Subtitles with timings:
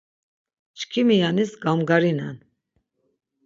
[0.77, 2.37] Çkimi yanis gamgarinen.